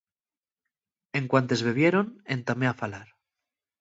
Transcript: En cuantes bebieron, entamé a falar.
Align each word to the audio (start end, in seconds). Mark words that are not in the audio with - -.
En 1.19 1.27
cuantes 1.31 1.61
bebieron, 1.67 2.05
entamé 2.35 2.65
a 2.67 2.77
falar. 2.81 3.07